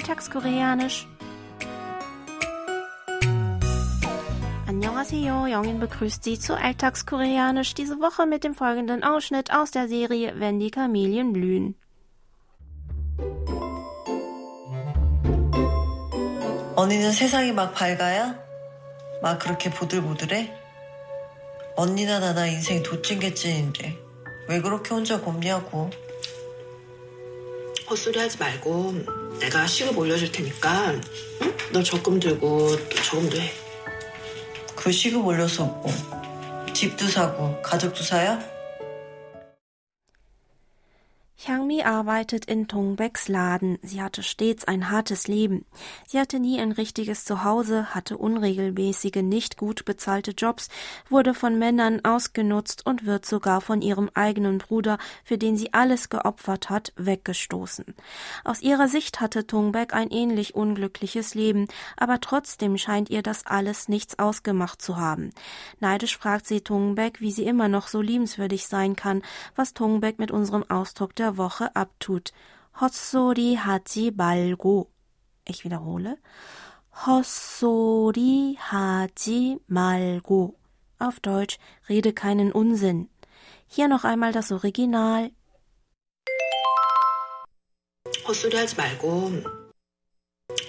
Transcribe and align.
Alltagskoreanisch. 0.00 1.06
Annyeonghaseyo, 4.66 5.46
Jongin 5.46 5.78
begrüßt 5.78 6.24
Sie 6.24 6.38
zu 6.38 6.56
Alltagskoreanisch 6.56 7.74
diese 7.74 8.00
Woche 8.00 8.26
mit 8.26 8.44
dem 8.44 8.54
folgenden 8.54 9.04
Ausschnitt 9.04 9.52
aus 9.52 9.70
der 9.70 9.88
Serie 9.88 10.34
Wenn 10.38 10.58
die 10.58 10.70
Kamelien 10.70 11.32
blühen. 11.32 11.74
언니는 16.76 17.12
세상이 17.12 17.52
막 17.52 17.72
밝아야? 17.74 18.38
막 19.22 19.38
그렇게 19.38 19.70
보들보들해? 19.70 20.52
언니나 21.74 22.18
나나 22.18 22.46
인생 22.46 22.82
도찐개찐인데 22.82 23.96
왜 24.48 24.60
그렇게 24.60 24.94
혼자 24.94 25.20
곱냐고. 25.20 25.90
헛소리 27.91 28.17
하지 28.19 28.37
말고 28.37 29.03
내가 29.41 29.67
시급 29.67 29.97
올려줄 29.97 30.31
테니까 30.31 30.91
응? 31.41 31.57
너 31.73 31.83
적금 31.83 32.21
들고 32.21 32.77
또 32.87 32.95
저금도 32.95 33.37
해. 33.37 33.51
그 34.77 34.93
시급 34.93 35.25
올려서 35.25 35.65
뭐 35.65 35.91
집도 36.73 37.05
사고 37.07 37.61
가족도 37.61 38.01
사야? 38.01 38.39
Hyangmi 41.81 41.83
arbeitet 41.83 42.45
in 42.45 42.67
Tongbeks 42.67 43.27
Laden. 43.27 43.77
Sie 43.81 44.01
hatte 44.01 44.23
stets 44.23 44.65
ein 44.65 44.89
hartes 44.89 45.27
Leben. 45.27 45.65
Sie 46.07 46.19
hatte 46.19 46.39
nie 46.39 46.59
ein 46.59 46.71
richtiges 46.71 47.25
Zuhause, 47.25 47.93
hatte 47.93 48.17
unregelmäßige, 48.17 49.21
nicht 49.23 49.57
gut 49.57 49.85
bezahlte 49.85 50.31
Jobs, 50.31 50.69
wurde 51.09 51.33
von 51.33 51.57
Männern 51.59 52.03
ausgenutzt 52.03 52.85
und 52.85 53.05
wird 53.05 53.25
sogar 53.25 53.61
von 53.61 53.81
ihrem 53.81 54.09
eigenen 54.13 54.57
Bruder, 54.57 54.97
für 55.23 55.37
den 55.37 55.57
sie 55.57 55.73
alles 55.73 56.09
geopfert 56.09 56.69
hat, 56.69 56.93
weggestoßen. 56.95 57.85
Aus 58.43 58.61
ihrer 58.61 58.87
Sicht 58.87 59.19
hatte 59.19 59.47
Tongbek 59.47 59.93
ein 59.93 60.09
ähnlich 60.09 60.55
unglückliches 60.55 61.35
Leben, 61.35 61.67
aber 61.97 62.19
trotzdem 62.19 62.77
scheint 62.77 63.09
ihr 63.09 63.21
das 63.21 63.45
alles 63.45 63.89
nichts 63.89 64.19
ausgemacht 64.19 64.81
zu 64.81 64.97
haben. 64.97 65.31
Neidisch 65.79 66.17
fragt 66.17 66.47
sie 66.47 66.61
Tongbek, 66.61 67.21
wie 67.21 67.31
sie 67.31 67.45
immer 67.45 67.67
noch 67.67 67.87
so 67.87 68.01
liebenswürdig 68.01 68.67
sein 68.67 68.95
kann, 68.95 69.21
was 69.55 69.73
Tongbek 69.73 70.19
mit 70.19 70.31
unserem 70.31 70.69
Ausdruck 70.69 71.15
der 71.15 71.37
Woche 71.37 71.70
abtut. 71.74 72.32
헛소리 72.80 73.54
하지 73.54 74.10
말고. 74.10 74.90
Ich 75.48 75.64
wiederhole. 75.64 76.16
헛소리 77.06 78.56
하지 78.56 79.58
말고. 79.66 80.58
Auf 80.98 81.20
Deutsch, 81.20 81.58
rede 81.88 82.12
keinen 82.12 82.52
Unsinn. 82.52 83.08
Hier 83.68 83.88
noch 83.88 84.04
einmal 84.04 84.32
das 84.32 84.52
Original. 84.52 85.30
헛소리 88.26 88.56
하지 88.56 88.76
말고. 88.76 89.42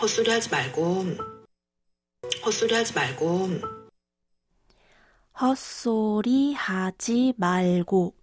헛소리 0.00 0.30
하지 0.30 0.50
말고. 0.50 1.04
헛소리 2.44 2.74
하지 2.74 2.92
말고. 2.94 3.48
헛소리 5.40 6.54
하지 6.54 7.34
말고. 7.36 8.14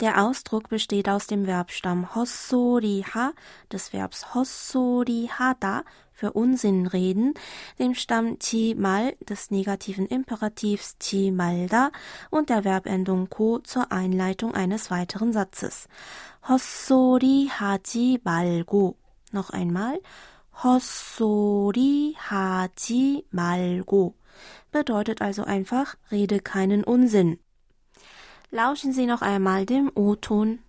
Der 0.00 0.24
Ausdruck 0.24 0.68
besteht 0.68 1.08
aus 1.08 1.26
dem 1.26 1.46
Verbstamm 1.46 2.14
hossoriha, 2.14 3.32
des 3.72 3.92
Verbs 3.92 4.32
hossorihada 4.32 5.82
für 6.12 6.32
Unsinn 6.34 6.86
reden, 6.86 7.34
dem 7.80 7.94
Stamm 7.94 8.38
chimal 8.38 9.16
des 9.28 9.50
negativen 9.50 10.06
Imperativs 10.06 10.96
chimalda 11.00 11.90
und 12.30 12.48
der 12.48 12.62
Verbendung 12.62 13.28
ko 13.28 13.58
zur 13.58 13.90
Einleitung 13.90 14.54
eines 14.54 14.88
weiteren 14.92 15.32
Satzes. 15.32 15.88
Hossori 16.48 17.50
haji 17.58 18.20
malgo. 18.22 18.96
Noch 19.32 19.50
einmal. 19.50 20.00
Hossori 20.62 22.16
haji 22.30 23.24
malgo. 23.32 24.14
Bedeutet 24.70 25.22
also 25.22 25.42
einfach, 25.42 25.96
rede 26.12 26.38
keinen 26.38 26.84
Unsinn. 26.84 27.40
Lauschen 28.51 28.93
Sie 28.93 29.05
noch 29.05 29.21
einmal 29.21 29.65
dem 29.65 29.91
O-Ton. 29.95 30.59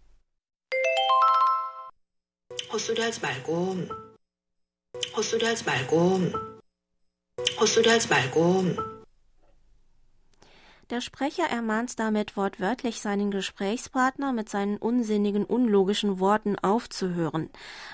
헛소리 2.72 3.03
하지 3.03 3.21
말고. 3.21 3.77
헛소리 5.16 5.44
하지 5.47 5.65
말고. 5.65 6.21
헛소리 7.60 7.88
하지 7.88 8.09
말고. 8.09 8.97
der 10.89 11.01
Sprecher 11.01 11.44
ermahnt 11.44 12.00
damit 12.00 12.35
wortwörtlich 12.35 13.00
seinen 13.00 13.29
Gesprächspartner 13.29 14.33
mit 14.33 14.50
seinen 14.50 14.77
unsinnigen, 14.77 15.45
unlogischen 15.45 16.19
Worten 16.19 16.57
aufzuhören. 16.57 17.51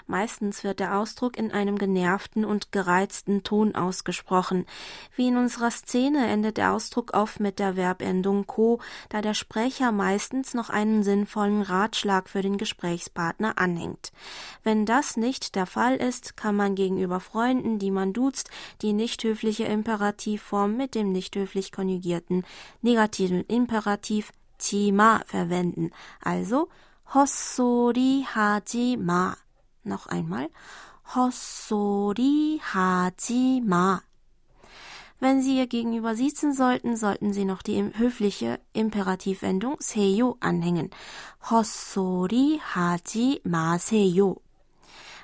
Meistens 0.08 0.64
wird 0.64 0.80
der 0.80 0.98
Ausdruck 0.98 1.36
in 1.36 1.52
einem 1.52 1.78
genervten 1.78 2.46
und 2.46 2.72
gereizten 2.72 3.44
Ton 3.44 3.76
ausgesprochen. 3.76 4.66
Wie 5.14 5.28
in 5.28 5.36
unserer 5.36 5.72
Szene 5.72 6.26
endet 6.28 6.56
der 6.56 6.72
Ausdruck 6.72 7.14
oft 7.14 7.42
mit 7.42 7.60
der 7.60 7.74
Verbendung 7.74 8.48
ko, 8.48 8.80
da 9.10 9.22
der 9.22 9.34
Sprecher 9.34 9.92
meistens 9.92 10.54
noch 10.54 10.70
einen 10.70 11.04
sinnvollen 11.04 11.64
Ratschlag 11.64 12.30
für 12.30 12.42
den 12.42 12.58
Gesprächspartner 12.58 13.58
anhängt. 13.58 14.14
Wenn 14.64 14.86
das 14.86 15.18
nicht 15.18 15.56
der 15.56 15.66
Fall 15.66 15.98
ist, 15.98 16.38
kann 16.38 16.56
man 16.56 16.76
gegenüber 16.76 17.20
Freunden, 17.20 17.78
die 17.78 17.92
man 17.92 18.14
duzt, 18.14 18.50
die 18.82 18.94
nicht 18.94 19.22
höfliche 19.26 19.66
Imperativform 19.66 20.78
mit 20.78 20.96
dem 20.96 21.12
nicht 21.12 21.36
höflich 21.36 21.74
konjugierten 21.74 22.46
negativen 22.86 23.44
Imperativ 23.48 24.32
chima 24.60 25.22
verwenden. 25.26 25.92
Also 26.22 26.70
hossori 27.14 28.26
haji 28.34 28.98
ma. 28.98 29.36
Noch 29.84 30.08
einmal 30.08 30.50
hossori 31.14 32.62
haji 32.74 33.62
ma. 33.66 34.02
Wenn 35.20 35.42
Sie 35.42 35.58
ihr 35.58 35.68
gegenüber 35.68 36.16
sitzen 36.16 36.54
sollten, 36.54 36.98
sollten 36.98 37.34
Sie 37.34 37.46
noch 37.46 37.62
die 37.62 37.82
höfliche 37.98 38.60
Imperativendung 38.74 39.78
seyo 39.80 40.38
anhängen. 40.40 40.90
Hossori 41.50 42.60
haji 42.74 43.42
ma 43.44 43.80
seyo. 43.80 44.45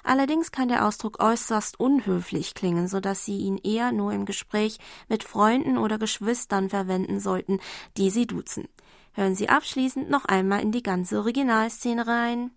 Allerdings 0.03 0.51
kann 0.51 0.69
der 0.69 0.87
Ausdruck 0.87 1.23
äußerst 1.23 1.81
unhöflich 1.81 2.55
klingen, 2.55 2.89
so 2.89 3.01
dass 3.01 3.25
Sie 3.25 3.39
ihn 3.39 3.59
eher 3.59 3.93
nur 3.93 4.13
im 4.13 4.25
Gespräch 4.25 4.79
mit 5.09 5.25
Freunden 5.25 5.79
oder 5.79 5.99
Geschwistern 5.99 6.69
verwenden 6.69 7.21
sollten, 7.21 7.61
die 7.97 8.11
Sie 8.11 8.27
duzen. 8.27 8.69
Hören 9.13 9.35
Sie 9.35 9.49
abschließend 9.49 10.11
noch 10.11 10.27
einmal 10.27 10.61
in 10.61 10.73
die 10.73 10.83
ganze 10.83 11.19
Originalszene 11.19 12.07
rein. 12.07 12.51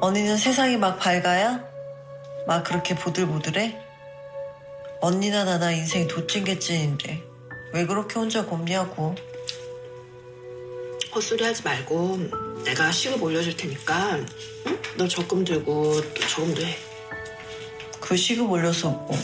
언니는 0.00 0.36
세상이 0.36 0.76
막 0.76 0.98
밝아야? 0.98 1.64
막 2.46 2.62
그렇게 2.62 2.94
보들보들해? 2.94 3.74
언니나 5.00 5.44
나나 5.44 5.72
인생 5.72 6.06
도찐개찐인데 6.06 7.22
왜 7.72 7.86
그렇게 7.86 8.18
혼자 8.18 8.44
곱냐고. 8.44 9.14
헛소리 11.14 11.44
하지 11.44 11.62
말고 11.62 12.18
내가 12.64 12.90
시급 12.90 13.22
올려줄 13.22 13.56
테니까 13.56 14.16
응? 14.66 14.78
너 14.96 15.06
적금 15.08 15.44
들고 15.44 16.00
또 16.14 16.26
저금도 16.28 16.62
해. 16.62 16.76
그 18.00 18.16
시급 18.16 18.50
올려서 18.50 18.90
뭐 18.90 19.16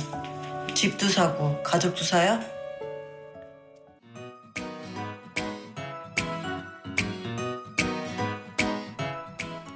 집도 0.75 1.09
사고 1.09 1.63
가족도 1.63 2.05
사야? 2.05 2.41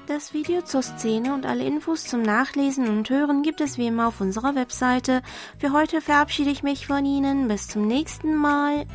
Das 0.07 0.33
Video 0.33 0.63
zur 0.63 0.83
Szene 0.83 1.35
und 1.35 1.45
alle 1.45 1.65
Infos 1.65 2.05
zum 2.05 2.23
Nachlesen 2.23 2.89
und 2.89 3.11
Hören 3.11 3.43
gibt 3.43 3.61
es 3.61 3.79
wie 3.79 3.89
immer 3.89 4.07
auf 4.07 4.21
unserer 4.21 4.55
Webseite. 4.55 5.23
Für 5.59 5.73
heute 5.73 6.01
verabschiede 6.01 6.51
ich 6.51 6.63
mich 6.63 6.87
von 6.87 7.05
Ihnen. 7.05 7.49
Bis 7.49 7.67
zum 7.67 7.89
nächsten 7.89 8.37
Mal. 8.37 8.87